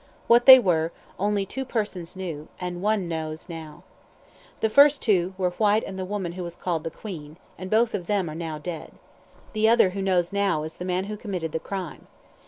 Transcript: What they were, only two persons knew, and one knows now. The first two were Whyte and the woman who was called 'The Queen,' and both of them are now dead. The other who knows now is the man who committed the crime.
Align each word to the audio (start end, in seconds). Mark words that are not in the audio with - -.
What 0.25 0.47
they 0.47 0.57
were, 0.57 0.91
only 1.19 1.45
two 1.45 1.63
persons 1.63 2.15
knew, 2.15 2.47
and 2.59 2.81
one 2.81 3.07
knows 3.07 3.47
now. 3.47 3.83
The 4.61 4.67
first 4.71 4.99
two 4.99 5.35
were 5.37 5.51
Whyte 5.51 5.83
and 5.85 5.99
the 5.99 6.05
woman 6.05 6.31
who 6.31 6.41
was 6.41 6.55
called 6.55 6.83
'The 6.83 6.89
Queen,' 6.89 7.37
and 7.55 7.69
both 7.69 7.93
of 7.93 8.07
them 8.07 8.27
are 8.27 8.33
now 8.33 8.57
dead. 8.57 8.93
The 9.53 9.69
other 9.69 9.91
who 9.91 10.01
knows 10.01 10.33
now 10.33 10.63
is 10.63 10.73
the 10.77 10.85
man 10.85 11.03
who 11.03 11.17
committed 11.17 11.51
the 11.51 11.59
crime. 11.59 12.07